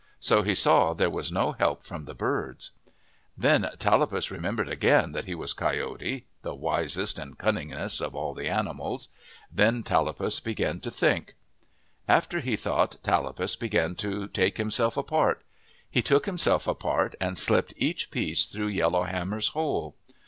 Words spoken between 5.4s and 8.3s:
Coyote, the wisest and cunningest of